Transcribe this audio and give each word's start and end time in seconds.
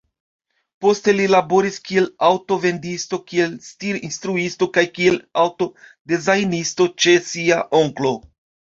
Poste 0.85 1.13
li 1.17 1.27
laboris 1.33 1.77
kiel 1.89 2.07
aŭto-vendisto, 2.29 3.21
kiel 3.33 3.55
stir-instruisto 3.69 4.71
kaj 4.79 4.87
kiel 4.99 5.23
aŭto-dezajnisto 5.45 6.93
ĉe 7.05 7.17
sia 7.33 7.65
onklo. 7.85 8.19